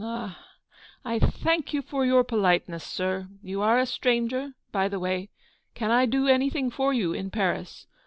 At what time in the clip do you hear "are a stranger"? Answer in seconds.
3.61-4.53